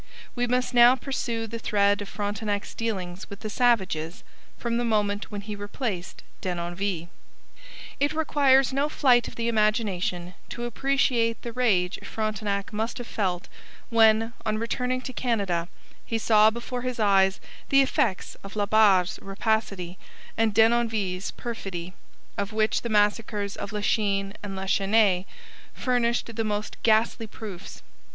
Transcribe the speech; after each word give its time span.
We 0.33 0.47
must 0.47 0.73
now 0.73 0.95
pursue 0.95 1.45
the 1.45 1.59
thread 1.59 2.01
of 2.01 2.09
Frontenac's 2.09 2.73
dealings 2.73 3.29
with 3.29 3.41
the 3.41 3.51
savages 3.51 4.23
from 4.57 4.77
the 4.77 4.83
moment 4.83 5.29
when 5.29 5.41
he 5.41 5.55
replaced 5.55 6.23
Denonville. 6.41 7.09
It 7.99 8.11
requires 8.13 8.73
no 8.73 8.89
flight 8.89 9.27
of 9.27 9.35
the 9.35 9.47
imagination 9.47 10.33
to 10.49 10.63
appreciate 10.65 11.43
the 11.43 11.51
rage 11.53 11.99
Frontenac 12.03 12.73
must 12.73 12.97
have 12.97 13.05
felt 13.05 13.47
when, 13.91 14.33
on 14.43 14.57
returning 14.57 15.01
to 15.01 15.13
Canada, 15.13 15.67
he 16.03 16.17
saw 16.17 16.49
before 16.49 16.81
his 16.81 16.99
eyes 16.99 17.39
the 17.69 17.83
effects 17.83 18.33
of 18.43 18.55
La 18.55 18.65
Barre's 18.65 19.19
rapacity 19.21 19.99
and 20.35 20.51
Denonville's 20.51 21.29
perfidy, 21.29 21.93
of 22.39 22.51
which 22.51 22.81
the 22.81 22.89
massacres 22.89 23.55
of 23.55 23.71
Lachine 23.71 24.33
and 24.41 24.55
La 24.55 24.65
Chesnaye 24.65 25.27
furnished 25.75 26.35
the 26.35 26.43
most 26.43 26.81
ghastly 26.81 27.27
proofs. 27.27 27.83